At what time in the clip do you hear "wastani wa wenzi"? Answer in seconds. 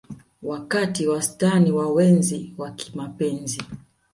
1.07-2.53